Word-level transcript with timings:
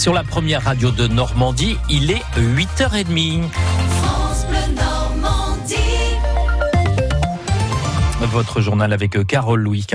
Sur 0.00 0.14
la 0.14 0.24
première 0.24 0.62
radio 0.62 0.90
de 0.90 1.06
Normandie, 1.06 1.76
il 1.90 2.10
est 2.10 2.22
8h30. 2.38 3.42
Votre 8.30 8.60
journal 8.60 8.92
avec 8.92 9.16
euh, 9.16 9.24
Carole 9.24 9.60
Louis. 9.60 9.86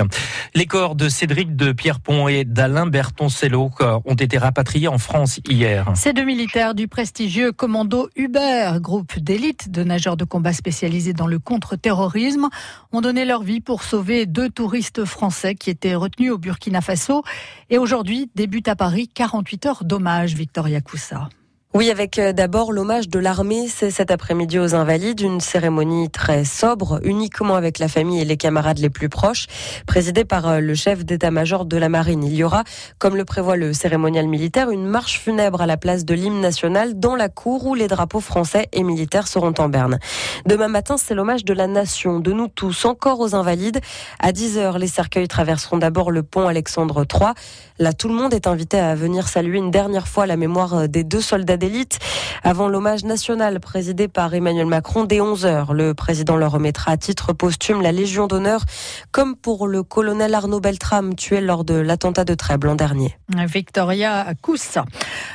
Les 0.54 0.66
corps 0.66 0.94
de 0.94 1.08
Cédric 1.08 1.56
de 1.56 1.72
Pierrepont 1.72 2.28
et 2.28 2.44
d'Alain 2.44 2.86
Bertoncello 2.86 3.70
euh, 3.80 3.98
ont 4.04 4.14
été 4.14 4.36
rapatriés 4.36 4.88
en 4.88 4.98
France 4.98 5.40
hier. 5.48 5.90
Ces 5.94 6.12
deux 6.12 6.24
militaires 6.24 6.74
du 6.74 6.86
prestigieux 6.86 7.52
commando 7.52 8.10
Uber, 8.14 8.72
groupe 8.80 9.18
d'élite 9.18 9.70
de 9.70 9.82
nageurs 9.84 10.18
de 10.18 10.24
combat 10.24 10.52
spécialisés 10.52 11.14
dans 11.14 11.26
le 11.26 11.38
contre-terrorisme, 11.38 12.48
ont 12.92 13.00
donné 13.00 13.24
leur 13.24 13.42
vie 13.42 13.60
pour 13.60 13.82
sauver 13.82 14.26
deux 14.26 14.50
touristes 14.50 15.06
français 15.06 15.54
qui 15.54 15.70
étaient 15.70 15.94
retenus 15.94 16.32
au 16.32 16.38
Burkina 16.38 16.82
Faso. 16.82 17.22
Et 17.70 17.78
aujourd'hui 17.78 18.30
débute 18.34 18.68
à 18.68 18.76
Paris 18.76 19.08
48 19.08 19.66
heures 19.66 19.84
d'hommage, 19.84 20.34
Victoria 20.34 20.82
Coussa. 20.82 21.30
Oui, 21.76 21.90
avec 21.90 22.18
euh, 22.18 22.32
d'abord 22.32 22.72
l'hommage 22.72 23.10
de 23.10 23.18
l'armée, 23.18 23.68
c'est 23.68 23.90
cet 23.90 24.10
après-midi 24.10 24.58
aux 24.58 24.74
Invalides, 24.74 25.20
une 25.20 25.40
cérémonie 25.40 26.08
très 26.08 26.46
sobre, 26.46 27.00
uniquement 27.02 27.54
avec 27.54 27.78
la 27.78 27.86
famille 27.86 28.18
et 28.18 28.24
les 28.24 28.38
camarades 28.38 28.78
les 28.78 28.88
plus 28.88 29.10
proches, 29.10 29.46
présidée 29.86 30.24
par 30.24 30.48
euh, 30.48 30.60
le 30.60 30.74
chef 30.74 31.04
d'état-major 31.04 31.66
de 31.66 31.76
la 31.76 31.90
marine. 31.90 32.24
Il 32.24 32.34
y 32.34 32.42
aura, 32.44 32.64
comme 32.98 33.14
le 33.14 33.26
prévoit 33.26 33.56
le 33.56 33.74
cérémonial 33.74 34.26
militaire, 34.26 34.70
une 34.70 34.86
marche 34.86 35.20
funèbre 35.20 35.60
à 35.60 35.66
la 35.66 35.76
place 35.76 36.06
de 36.06 36.14
l'hymne 36.14 36.40
national 36.40 36.98
dans 36.98 37.14
la 37.14 37.28
cour 37.28 37.66
où 37.66 37.74
les 37.74 37.88
drapeaux 37.88 38.20
français 38.20 38.68
et 38.72 38.82
militaires 38.82 39.28
seront 39.28 39.52
en 39.58 39.68
berne. 39.68 39.98
Demain 40.46 40.68
matin, 40.68 40.96
c'est 40.96 41.14
l'hommage 41.14 41.44
de 41.44 41.52
la 41.52 41.66
nation, 41.66 42.20
de 42.20 42.32
nous 42.32 42.48
tous, 42.48 42.86
encore 42.86 43.20
aux 43.20 43.34
Invalides. 43.34 43.82
À 44.18 44.32
10h, 44.32 44.78
les 44.78 44.86
cercueils 44.86 45.28
traverseront 45.28 45.76
d'abord 45.76 46.10
le 46.10 46.22
pont 46.22 46.48
Alexandre 46.48 47.04
III. 47.04 47.32
Là, 47.78 47.92
tout 47.92 48.08
le 48.08 48.14
monde 48.14 48.32
est 48.32 48.46
invité 48.46 48.78
à 48.78 48.94
venir 48.94 49.28
saluer 49.28 49.58
une 49.58 49.70
dernière 49.70 50.08
fois 50.08 50.24
la 50.24 50.38
mémoire 50.38 50.72
euh, 50.72 50.86
des 50.86 51.04
deux 51.04 51.20
soldats 51.20 51.58
d'élite 51.68 51.98
avant 52.44 52.68
l'hommage 52.68 53.04
national 53.04 53.58
présidé 53.58 54.06
par 54.06 54.32
Emmanuel 54.32 54.66
Macron 54.66 55.02
dès 55.02 55.18
11h. 55.18 55.72
Le 55.72 55.94
président 55.94 56.36
leur 56.36 56.52
remettra 56.52 56.92
à 56.92 56.96
titre 56.96 57.32
posthume 57.32 57.82
la 57.82 57.90
Légion 57.90 58.28
d'honneur, 58.28 58.62
comme 59.10 59.34
pour 59.34 59.66
le 59.66 59.82
colonel 59.82 60.32
Arnaud 60.32 60.60
Beltrame 60.60 61.16
tué 61.16 61.40
lors 61.40 61.64
de 61.64 61.74
l'attentat 61.74 62.24
de 62.24 62.34
Trèbes 62.34 62.64
l'an 62.64 62.76
dernier. 62.76 63.16
Victoria 63.46 64.26
Coussa. 64.42 64.84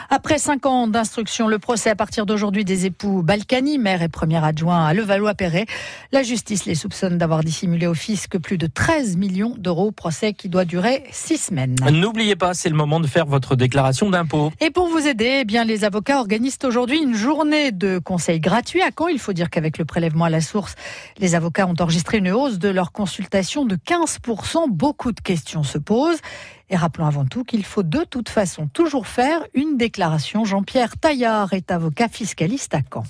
Après 0.09 0.37
cinq 0.37 0.65
ans 0.65 0.87
d'instruction, 0.87 1.49
le 1.49 1.59
procès 1.59 1.89
à 1.89 1.95
partir 1.95 2.25
d'aujourd'hui 2.25 2.63
des 2.63 2.85
époux 2.85 3.23
Balkany, 3.23 3.77
maire 3.77 4.01
et 4.01 4.09
premier 4.09 4.43
adjoint 4.43 4.85
à 4.85 4.93
Levallois-Perret. 4.93 5.65
La 6.13 6.23
justice 6.23 6.65
les 6.65 6.75
soupçonne 6.75 7.17
d'avoir 7.17 7.43
dissimulé 7.43 7.87
au 7.87 7.93
fisc 7.93 8.37
plus 8.37 8.57
de 8.57 8.67
13 8.67 9.17
millions 9.17 9.53
d'euros, 9.57 9.91
procès 9.91 10.31
qui 10.31 10.47
doit 10.47 10.65
durer 10.65 11.03
six 11.11 11.37
semaines. 11.37 11.75
N'oubliez 11.91 12.37
pas, 12.37 12.53
c'est 12.53 12.69
le 12.69 12.75
moment 12.75 13.01
de 13.01 13.07
faire 13.07 13.25
votre 13.25 13.57
déclaration 13.57 14.09
d'impôt. 14.09 14.51
Et 14.61 14.69
pour 14.69 14.87
vous 14.87 15.05
aider, 15.05 15.39
eh 15.41 15.45
bien, 15.45 15.65
les 15.65 15.83
avocats 15.83 16.20
organisent 16.21 16.59
aujourd'hui 16.63 17.01
une 17.01 17.15
journée 17.15 17.71
de 17.71 17.99
conseils 17.99 18.39
gratuits. 18.39 18.81
À 18.81 18.91
quand 18.91 19.07
Il 19.07 19.19
faut 19.19 19.33
dire 19.33 19.49
qu'avec 19.49 19.79
le 19.79 19.85
prélèvement 19.85 20.25
à 20.25 20.29
la 20.29 20.39
source, 20.39 20.75
les 21.17 21.33
avocats 21.33 21.67
ont 21.67 21.75
enregistré 21.79 22.19
une 22.19 22.31
hausse 22.31 22.59
de 22.59 22.69
leur 22.69 22.91
consultation 22.91 23.65
de 23.65 23.75
15%. 23.75 24.69
Beaucoup 24.69 25.11
de 25.11 25.19
questions 25.19 25.63
se 25.63 25.79
posent. 25.79 26.21
Et 26.69 26.77
rappelons 26.77 27.07
avant 27.07 27.25
tout 27.25 27.43
qu'il 27.43 27.65
faut 27.65 27.83
de 27.83 28.03
toute 28.03 28.29
façon 28.29 28.67
toujours 28.67 29.07
faire 29.07 29.43
une 29.55 29.77
déclaration. 29.77 30.45
Jean-Pierre 30.45 30.95
Taillard 30.95 31.53
est 31.53 31.71
avocat 31.71 32.07
fiscaliste 32.07 32.75
à 32.75 32.81
Caen. 32.93 33.03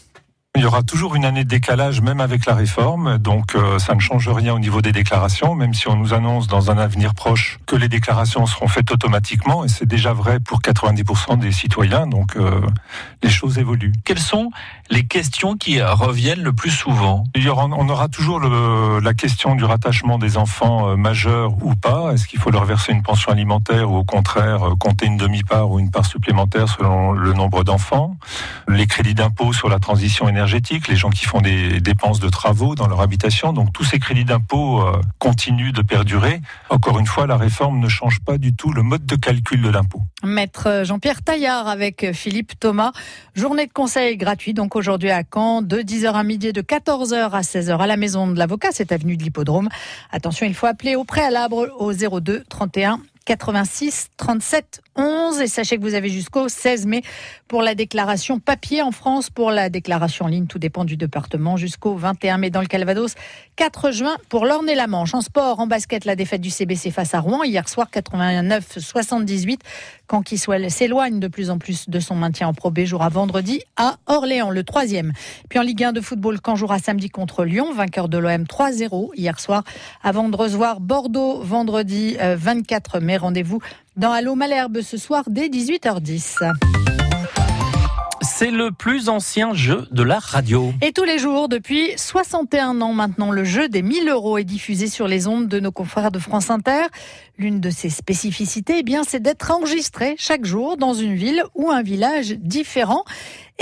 Il 0.57 0.63
y 0.63 0.65
aura 0.65 0.83
toujours 0.83 1.15
une 1.15 1.23
année 1.23 1.45
de 1.45 1.49
décalage, 1.49 2.01
même 2.01 2.19
avec 2.19 2.45
la 2.45 2.53
réforme, 2.53 3.17
donc 3.17 3.55
euh, 3.55 3.79
ça 3.79 3.95
ne 3.95 4.01
change 4.01 4.27
rien 4.27 4.53
au 4.53 4.59
niveau 4.59 4.81
des 4.81 4.91
déclarations, 4.91 5.55
même 5.55 5.73
si 5.73 5.87
on 5.87 5.95
nous 5.95 6.13
annonce 6.13 6.47
dans 6.47 6.69
un 6.69 6.77
avenir 6.77 7.13
proche 7.13 7.57
que 7.65 7.77
les 7.77 7.87
déclarations 7.87 8.45
seront 8.45 8.67
faites 8.67 8.91
automatiquement, 8.91 9.63
et 9.63 9.69
c'est 9.69 9.85
déjà 9.85 10.11
vrai 10.11 10.41
pour 10.41 10.59
90% 10.59 11.39
des 11.39 11.53
citoyens, 11.53 12.05
donc 12.05 12.35
euh, 12.35 12.59
les 13.23 13.29
choses 13.29 13.59
évoluent. 13.59 13.93
Quelles 14.03 14.19
sont 14.19 14.51
les 14.89 15.05
questions 15.05 15.55
qui 15.55 15.81
reviennent 15.81 16.43
le 16.43 16.51
plus 16.51 16.69
souvent? 16.69 17.23
Il 17.33 17.43
y 17.43 17.47
aura, 17.47 17.67
On 17.67 17.87
aura 17.87 18.09
toujours 18.09 18.41
le, 18.41 18.99
la 18.99 19.13
question 19.13 19.55
du 19.55 19.63
rattachement 19.63 20.19
des 20.19 20.35
enfants 20.35 20.89
euh, 20.89 20.95
majeurs 20.97 21.53
ou 21.63 21.75
pas. 21.75 22.11
Est-ce 22.11 22.27
qu'il 22.27 22.39
faut 22.39 22.51
leur 22.51 22.65
verser 22.65 22.91
une 22.91 23.03
pension 23.03 23.31
alimentaire 23.31 23.89
ou 23.89 23.95
au 23.95 24.03
contraire 24.03 24.73
compter 24.81 25.05
une 25.05 25.17
demi-part 25.17 25.71
ou 25.71 25.79
une 25.79 25.91
part 25.91 26.05
supplémentaire 26.05 26.67
selon 26.67 27.13
le 27.13 27.31
nombre 27.31 27.63
d'enfants? 27.63 28.17
Les 28.67 28.85
crédits 28.85 29.15
d'impôt 29.15 29.53
sur 29.53 29.69
la 29.69 29.79
transition 29.79 30.27
énergétique 30.27 30.40
les 30.89 30.95
gens 30.95 31.09
qui 31.09 31.25
font 31.25 31.41
des 31.41 31.79
dépenses 31.79 32.19
de 32.19 32.29
travaux 32.29 32.75
dans 32.75 32.87
leur 32.87 33.01
habitation. 33.01 33.53
Donc 33.53 33.73
tous 33.73 33.83
ces 33.83 33.99
crédits 33.99 34.25
d'impôt 34.25 34.81
euh, 34.81 35.01
continuent 35.19 35.71
de 35.71 35.81
perdurer. 35.81 36.41
Encore 36.69 36.99
une 36.99 37.05
fois, 37.05 37.27
la 37.27 37.37
réforme 37.37 37.79
ne 37.79 37.87
change 37.87 38.19
pas 38.21 38.37
du 38.37 38.55
tout 38.55 38.71
le 38.71 38.83
mode 38.83 39.05
de 39.05 39.15
calcul 39.15 39.61
de 39.61 39.69
l'impôt. 39.69 40.01
Maître 40.23 40.81
Jean-Pierre 40.83 41.21
Taillard 41.21 41.67
avec 41.67 42.11
Philippe 42.13 42.59
Thomas. 42.59 42.91
Journée 43.35 43.67
de 43.67 43.73
conseil 43.73 44.17
gratuit 44.17 44.53
donc 44.53 44.75
aujourd'hui 44.75 45.11
à 45.11 45.23
Caen 45.31 45.61
de 45.61 45.77
10h 45.77 46.13
à 46.13 46.23
midi 46.23 46.53
de 46.53 46.61
14h 46.61 47.31
à 47.31 47.41
16h 47.41 47.77
à 47.77 47.87
la 47.87 47.97
maison 47.97 48.27
de 48.27 48.37
l'avocat, 48.37 48.69
c'est 48.71 48.91
avenue 48.91 49.17
de 49.17 49.23
l'Hippodrome. 49.23 49.69
Attention, 50.11 50.45
il 50.45 50.53
faut 50.53 50.67
appeler 50.67 50.95
au 50.95 51.03
préalable 51.03 51.71
au 51.77 51.93
02 51.93 52.43
31 52.49 52.99
86 53.25 54.09
37 54.17 54.81
11 54.95 55.39
et 55.39 55.47
sachez 55.47 55.77
que 55.77 55.81
vous 55.81 55.93
avez 55.93 56.09
jusqu'au 56.09 56.49
16 56.49 56.85
mai 56.85 57.01
pour 57.47 57.61
la 57.61 57.75
déclaration 57.75 58.39
papier 58.39 58.81
en 58.81 58.91
France, 58.91 59.29
pour 59.29 59.51
la 59.51 59.69
déclaration 59.69 60.25
en 60.25 60.27
ligne, 60.27 60.47
tout 60.47 60.59
dépend 60.59 60.83
du 60.83 60.97
département, 60.97 61.55
jusqu'au 61.55 61.95
21 61.95 62.37
mai 62.37 62.49
dans 62.49 62.61
le 62.61 62.67
Calvados, 62.67 63.15
4 63.55 63.91
juin 63.91 64.17
pour 64.29 64.45
l'Orne 64.45 64.69
et 64.69 64.75
la 64.75 64.87
Manche. 64.87 65.13
En 65.13 65.21
sport, 65.21 65.59
en 65.59 65.67
basket, 65.67 66.05
la 66.05 66.15
défaite 66.15 66.41
du 66.41 66.49
CBC 66.49 66.91
face 66.91 67.13
à 67.13 67.19
Rouen 67.19 67.43
hier 67.43 67.67
soir 67.69 67.87
89-78 67.93 69.59
quand 70.07 70.23
qui 70.23 70.37
s'éloigne 70.37 71.21
de 71.21 71.27
plus 71.29 71.49
en 71.49 71.57
plus 71.57 71.89
de 71.89 71.99
son 72.01 72.15
maintien 72.15 72.49
en 72.49 72.53
Pro 72.53 72.69
B 72.69 72.81
jouera 72.81 73.07
vendredi 73.07 73.61
à 73.77 73.95
Orléans, 74.07 74.49
le 74.49 74.65
troisième. 74.65 75.13
Puis 75.47 75.57
en 75.57 75.61
Ligue 75.61 75.85
1 75.85 75.93
de 75.93 76.01
football, 76.01 76.41
quand 76.41 76.57
jouera 76.57 76.79
samedi 76.79 77.09
contre 77.09 77.45
Lyon, 77.45 77.73
vainqueur 77.73 78.09
de 78.09 78.17
l'OM 78.17 78.43
3-0 78.43 79.11
hier 79.15 79.39
soir, 79.39 79.63
avant 80.03 80.27
de 80.27 80.35
recevoir 80.35 80.81
Bordeaux 80.81 81.41
vendredi 81.41 82.17
24 82.19 82.95
euh, 82.95 82.99
Rendez-vous 83.17 83.59
dans 83.97 84.11
Allo 84.11 84.35
Malherbe 84.35 84.81
ce 84.81 84.97
soir 84.97 85.23
dès 85.27 85.47
18h10. 85.47 86.51
C'est 88.23 88.51
le 88.51 88.71
plus 88.71 89.09
ancien 89.09 89.53
jeu 89.53 89.87
de 89.91 90.03
la 90.03 90.19
radio. 90.19 90.73
Et 90.81 90.91
tous 90.91 91.03
les 91.03 91.19
jours, 91.19 91.49
depuis 91.49 91.91
61 91.95 92.81
ans 92.81 92.93
maintenant, 92.93 93.31
le 93.31 93.43
jeu 93.43 93.67
des 93.67 93.81
1000 93.81 94.09
euros 94.09 94.37
est 94.37 94.43
diffusé 94.43 94.87
sur 94.87 95.07
les 95.07 95.27
ondes 95.27 95.47
de 95.47 95.59
nos 95.59 95.71
confrères 95.71 96.11
de 96.11 96.19
France 96.19 96.49
Inter. 96.49 96.83
L'une 97.37 97.59
de 97.59 97.69
ses 97.69 97.89
spécificités, 97.89 98.79
eh 98.79 98.83
bien, 98.83 99.03
c'est 99.03 99.19
d'être 99.19 99.51
enregistré 99.51 100.15
chaque 100.17 100.45
jour 100.45 100.77
dans 100.77 100.93
une 100.93 101.15
ville 101.15 101.43
ou 101.55 101.71
un 101.71 101.81
village 101.81 102.31
différent. 102.39 103.05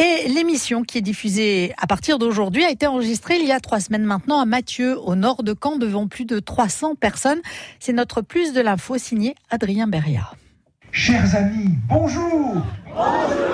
Et 0.02 0.30
l'émission 0.30 0.84
qui 0.84 0.98
est 0.98 1.02
diffusée 1.02 1.74
à 1.78 1.86
partir 1.86 2.20
d'aujourd'hui 2.20 2.64
a 2.64 2.72
été 2.72 2.88
enregistrée 2.88 3.36
il 3.38 3.46
y 3.46 3.52
a 3.52 3.60
trois 3.60 3.82
semaines 3.82 4.06
maintenant 4.06 4.40
à 4.40 4.46
Mathieu, 4.46 4.98
au 4.98 5.14
nord 5.14 5.44
de 5.44 5.54
Caen, 5.62 5.76
devant 5.76 6.08
plus 6.08 6.24
de 6.24 6.40
300 6.40 6.96
personnes. 6.96 7.42
C'est 7.82 7.92
notre 7.92 8.22
plus 8.22 8.54
de 8.54 8.62
l'info 8.62 8.98
signé 8.98 9.36
Adrien 9.50 9.88
Beria. 9.88 10.32
Chers 10.94 11.36
amis, 11.36 11.72
bonjour 11.90 12.66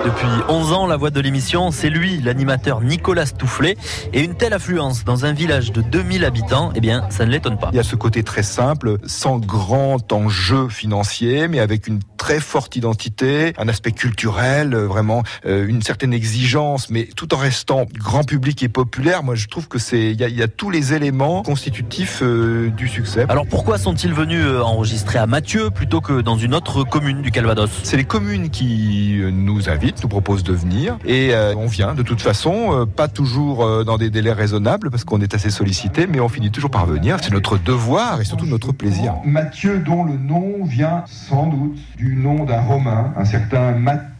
Depuis 0.06 0.28
11 0.48 0.72
ans, 0.72 0.86
la 0.86 0.96
voix 0.96 1.10
de 1.10 1.20
l'émission, 1.20 1.72
c'est 1.72 1.90
lui, 1.90 2.20
l'animateur 2.22 2.80
Nicolas 2.80 3.26
Toufflet. 3.26 3.76
Et 4.12 4.22
une 4.22 4.36
telle 4.36 4.52
affluence 4.52 5.04
dans 5.04 5.24
un 5.24 5.32
village 5.32 5.72
de 5.72 5.82
2000 5.82 6.24
habitants, 6.24 6.70
eh 6.76 6.80
bien, 6.80 7.04
ça 7.10 7.26
ne 7.26 7.32
l'étonne 7.32 7.58
pas. 7.58 7.70
Il 7.72 7.76
y 7.76 7.80
a 7.80 7.82
ce 7.82 7.96
côté 7.96 8.22
très 8.22 8.44
simple, 8.44 8.98
sans 9.04 9.38
grand 9.38 10.12
enjeu 10.12 10.68
financier, 10.68 11.48
mais 11.48 11.58
avec 11.58 11.88
une 11.88 11.98
très 12.16 12.38
forte 12.38 12.76
identité, 12.76 13.52
un 13.58 13.68
aspect 13.68 13.92
culturel, 13.92 14.74
euh, 14.74 14.86
vraiment 14.86 15.22
euh, 15.44 15.66
une 15.66 15.82
certaine 15.82 16.12
exigence, 16.12 16.88
mais 16.88 17.08
tout 17.16 17.34
en 17.34 17.36
restant 17.36 17.86
grand 17.92 18.24
public 18.24 18.62
et 18.62 18.68
populaire. 18.68 19.22
Moi, 19.22 19.34
je 19.34 19.48
trouve 19.48 19.68
que 19.68 19.78
c'est 19.78 20.12
il 20.12 20.20
y, 20.20 20.42
a, 20.42 20.48
tous 20.48 20.70
les 20.70 20.92
éléments 20.92 21.42
constitutifs 21.42 22.20
euh, 22.22 22.70
du 22.70 22.88
succès. 22.88 23.26
Alors 23.28 23.46
pourquoi 23.46 23.78
sont-ils 23.78 24.12
venus 24.14 24.44
enregistrer 24.62 25.18
à 25.18 25.26
Mathieu 25.26 25.70
plutôt 25.70 26.00
que 26.00 26.20
dans 26.20 26.36
une 26.36 26.54
autre 26.54 26.84
commune 26.84 27.22
du 27.22 27.30
Calvados? 27.30 27.70
C'est 27.82 27.96
les 27.96 28.04
communes 28.04 28.50
qui 28.50 29.20
nous 29.44 29.68
invitent, 29.68 30.02
nous 30.02 30.08
proposent 30.08 30.44
de 30.44 30.52
venir, 30.52 30.98
et 31.04 31.32
on 31.56 31.66
vient 31.66 31.94
de 31.94 32.02
toute 32.02 32.20
façon, 32.20 32.86
pas 32.96 33.08
toujours 33.08 33.84
dans 33.84 33.98
des 33.98 34.10
délais 34.10 34.32
raisonnables 34.32 34.90
parce 34.90 35.04
qu'on 35.04 35.20
est 35.20 35.34
assez 35.34 35.50
sollicité, 35.50 36.06
mais 36.06 36.20
on 36.20 36.28
finit 36.28 36.50
toujours 36.50 36.70
par 36.70 36.86
venir. 36.86 37.18
C'est 37.22 37.32
notre 37.32 37.58
devoir 37.58 38.20
et 38.20 38.24
surtout 38.24 38.46
notre 38.46 38.72
plaisir. 38.72 39.14
Mathieu, 39.24 39.78
dont 39.78 40.04
le 40.04 40.16
nom 40.16 40.64
vient 40.64 41.04
sans 41.06 41.46
doute 41.46 41.78
du 41.96 42.16
nom 42.16 42.44
d'un 42.44 42.60
Romain, 42.60 43.12
un 43.16 43.24
certain 43.24 43.72
Matonius. 43.72 44.12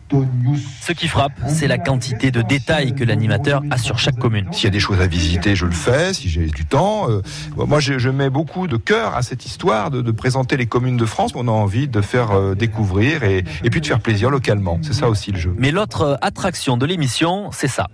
Ce 0.80 0.92
qui 0.92 1.08
frappe, 1.08 1.32
c'est 1.48 1.66
la 1.66 1.78
quantité 1.78 2.30
de 2.30 2.42
détails 2.42 2.94
que 2.94 3.04
l'animateur 3.04 3.62
a 3.70 3.78
sur 3.78 3.98
chaque 3.98 4.18
commune. 4.18 4.46
S'il 4.52 4.64
y 4.64 4.66
a 4.68 4.70
des 4.70 4.80
choses 4.80 5.00
à 5.00 5.06
visiter, 5.06 5.56
je 5.56 5.66
le 5.66 5.72
fais, 5.72 6.14
si 6.14 6.28
j'ai 6.28 6.46
du 6.46 6.64
temps. 6.64 7.10
Euh, 7.10 7.22
moi, 7.56 7.80
je, 7.80 8.08
mets 8.10 8.30
beaucoup 8.30 8.66
de 8.68 8.76
cœur 8.76 9.16
à 9.16 9.22
cette 9.22 9.46
histoire 9.46 9.90
de, 9.90 10.10
présenter 10.10 10.56
les 10.56 10.66
communes 10.66 10.96
de 10.96 11.04
France 11.04 11.32
qu'on 11.32 11.48
a 11.48 11.50
envie 11.50 11.88
de 11.88 12.00
faire 12.00 12.30
euh, 12.30 12.54
découvrir 12.54 13.24
et, 13.24 13.44
et 13.64 13.70
puis 13.70 13.80
de 13.80 13.86
faire 13.86 14.00
plaisir 14.00 14.30
localement. 14.30 14.78
C'est 14.82 14.94
ça 14.94 15.08
aussi 15.08 15.32
le 15.32 15.38
jeu. 15.38 15.54
Mais 15.58 15.70
l'autre 15.70 16.02
euh, 16.02 16.14
attraction 16.22 16.76
de 16.76 16.86
l'émission, 16.86 17.50
c'est 17.52 17.68
ça. 17.68 17.88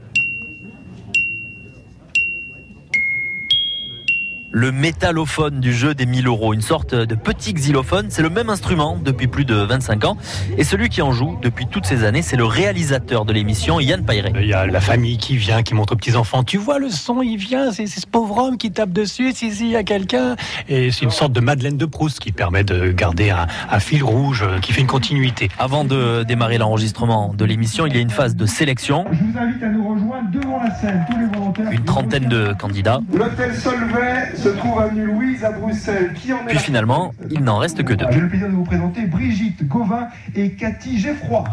Le 4.55 4.71
métallophone 4.71 5.61
du 5.61 5.73
jeu 5.73 5.95
des 5.95 6.05
1000 6.05 6.27
euros, 6.27 6.53
une 6.53 6.61
sorte 6.61 6.95
de 6.95 7.15
petit 7.15 7.55
xylophone. 7.55 8.09
C'est 8.11 8.21
le 8.21 8.29
même 8.29 8.51
instrument 8.51 8.99
depuis 9.03 9.27
plus 9.27 9.47
de 9.47 9.55
25 9.55 10.05
ans. 10.05 10.19
Et 10.59 10.65
celui 10.65 10.91
qui 10.91 11.01
en 11.01 11.11
joue 11.11 11.39
depuis 11.41 11.67
toutes 11.67 11.87
ces 11.87 12.05
années, 12.05 12.21
c'est 12.21 12.37
le 12.37 12.45
réalisateur 12.45 13.25
de 13.25 13.33
l'émission, 13.33 13.81
Yann 13.81 14.05
Pairet. 14.05 14.31
Il 14.37 14.47
y 14.47 14.53
a 14.53 14.67
la 14.67 14.81
famille 14.83 15.17
qui 15.17 15.39
vient, 15.39 15.63
qui 15.63 15.73
montre 15.73 15.95
aux 15.95 15.97
petits-enfants, 15.97 16.45
tu 16.45 16.59
vois 16.59 16.79
le 16.79 16.91
son, 16.91 17.23
il 17.23 17.39
vient, 17.39 17.73
c'est 17.73 17.87
ce 17.87 18.07
pauvre 18.07 18.37
homme 18.37 18.59
qui 18.59 18.71
tape 18.71 18.91
dessus, 18.93 19.33
si, 19.33 19.53
si, 19.53 19.65
il 19.65 19.71
y 19.71 19.77
a 19.77 19.85
quelqu'un. 19.85 20.37
Et 20.69 20.91
c'est 20.91 21.07
une 21.07 21.11
sorte 21.11 21.33
de 21.33 21.41
Madeleine 21.41 21.79
de 21.79 21.87
Proust 21.87 22.19
qui 22.21 22.33
permet 22.33 22.63
de 22.63 22.93
garder 22.93 23.31
un, 23.31 23.47
un 23.71 23.81
fil 23.81 24.05
rouge, 24.05 24.43
euh, 24.43 24.59
qui 24.59 24.75
fait 24.75 24.83
une 24.83 24.87
continuité. 24.87 25.49
Avant 25.59 25.85
de 25.85 26.25
démarrer 26.25 26.59
l'enregistrement 26.59 27.33
de 27.35 27.45
l'émission, 27.47 27.87
il 27.87 27.95
y 27.95 27.97
a 27.97 28.01
une 28.01 28.11
phase 28.11 28.37
de 28.37 28.45
sélection. 28.45 29.07
Je 29.13 29.19
vous 29.19 29.39
invite 29.39 29.63
à 29.63 29.69
nous 29.69 29.89
rejoindre 29.95 30.31
devant 30.31 30.63
la 30.63 30.75
scène, 30.75 31.07
tous 31.11 31.19
les 31.19 31.27
volontaires. 31.27 31.71
Une 31.71 31.85
trentaine 31.85 32.29
de 32.29 32.55
candidats. 32.59 33.01
L'hôtel 33.15 33.55
Solvay 33.55 34.42
se 34.43 34.49
trouve 34.49 34.81
avenue 34.81 35.07
Louise 35.07 35.45
à 35.45 35.53
Bruxelles. 35.53 36.13
Qui 36.21 36.33
en 36.33 36.39
est 36.39 36.47
Puis 36.47 36.55
la- 36.57 36.61
finalement, 36.61 37.13
il 37.31 37.41
n'en 37.45 37.59
reste 37.59 37.83
que 37.85 37.95
deux. 37.95 38.07
J'ai 38.11 38.21
le 38.21 38.29
plaisir 38.29 38.49
de 38.49 38.53
vous 38.55 38.65
présenter 38.65 39.03
Brigitte 39.03 39.67
Gauvin 39.69 40.09
et 40.35 40.51
Cathy 40.53 40.99
Geffroy. 40.99 41.45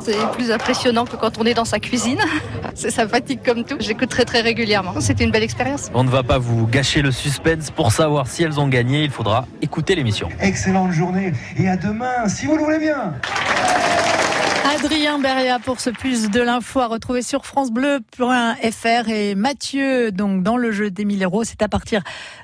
C'est 0.00 0.16
plus 0.32 0.50
impressionnant 0.50 1.04
que 1.04 1.16
quand 1.16 1.38
on 1.38 1.44
est 1.44 1.54
dans 1.54 1.64
sa 1.64 1.78
cuisine. 1.80 2.18
C'est 2.74 2.90
sympathique 2.90 3.40
comme 3.44 3.64
tout. 3.64 3.76
J'écoute 3.80 4.08
très 4.08 4.24
très 4.24 4.40
régulièrement. 4.40 4.94
C'était 5.00 5.24
une 5.24 5.30
belle 5.32 5.42
expérience. 5.42 5.90
On 5.94 6.04
ne 6.04 6.08
va 6.10 6.22
pas 6.22 6.38
vous 6.38 6.66
gâcher 6.66 7.02
le 7.02 7.10
suspense. 7.10 7.70
Pour 7.70 7.90
savoir 7.92 8.26
si 8.28 8.42
elles 8.44 8.60
ont 8.60 8.68
gagné, 8.68 9.02
il 9.04 9.10
faudra 9.10 9.46
écouter 9.62 9.94
l'émission. 9.96 10.28
Excellente 10.40 10.92
journée 10.92 11.32
et 11.58 11.68
à 11.68 11.76
demain, 11.76 12.28
si 12.28 12.46
vous 12.46 12.56
le 12.56 12.62
voulez 12.62 12.78
bien. 12.78 13.14
Adrien 14.70 15.18
Beria 15.18 15.58
pour 15.58 15.80
ce 15.80 15.88
plus 15.88 16.28
de 16.28 16.42
l'info 16.42 16.80
à 16.80 16.88
retrouver 16.88 17.22
sur 17.22 17.46
francebleu.fr 17.46 19.08
et 19.08 19.34
Mathieu 19.34 20.12
donc 20.12 20.42
dans 20.42 20.58
le 20.58 20.72
jeu 20.72 20.90
des 20.90 21.06
1000 21.06 21.24
euros. 21.24 21.42
C'est 21.42 21.62
à 21.62 21.68
partir 21.68 22.02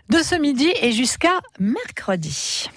de 0.09 0.19
ce 0.19 0.35
midi 0.35 0.73
et 0.81 0.93
jusqu'à 0.93 1.41
mercredi. 1.61 2.71